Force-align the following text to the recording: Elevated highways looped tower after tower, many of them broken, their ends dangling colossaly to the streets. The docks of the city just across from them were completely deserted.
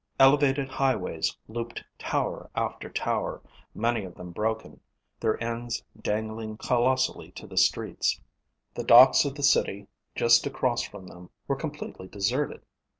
Elevated 0.19 0.67
highways 0.67 1.37
looped 1.47 1.83
tower 1.99 2.49
after 2.55 2.89
tower, 2.89 3.39
many 3.75 4.03
of 4.03 4.15
them 4.15 4.31
broken, 4.31 4.79
their 5.19 5.39
ends 5.43 5.83
dangling 6.01 6.57
colossaly 6.57 7.29
to 7.33 7.45
the 7.45 7.55
streets. 7.55 8.19
The 8.73 8.83
docks 8.83 9.25
of 9.25 9.35
the 9.35 9.43
city 9.43 9.89
just 10.15 10.47
across 10.47 10.81
from 10.81 11.05
them 11.05 11.29
were 11.47 11.55
completely 11.55 12.07
deserted. 12.07 12.65